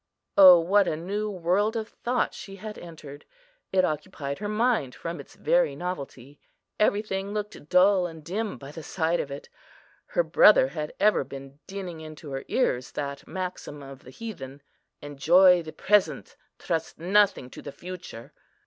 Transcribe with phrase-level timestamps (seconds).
[0.35, 3.23] O what a new world of thought she had entered!
[3.71, 6.39] it occupied her mind from its very novelty.
[6.79, 9.47] Everything looked dull and dim by the side of it;
[10.07, 14.63] her brother had ever been dinning into her ears that maxim of the heathen,
[15.03, 18.33] "Enjoy the present, trust nothing to the future."